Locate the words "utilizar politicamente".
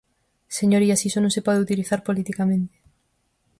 1.65-2.77